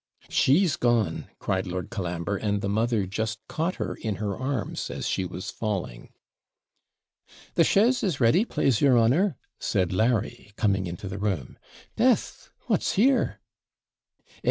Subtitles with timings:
[0.29, 5.07] 'She's gone!' cried Lord Colambre, and the mother just caught her in her arms as
[5.07, 6.09] she was falling.
[7.53, 11.55] 'The chaise is ready, PLASE your honour,' said Larry, coming into the room.
[11.97, 12.49] 'Death!
[12.65, 13.41] what's here?'
[14.21, 14.29] 'Air!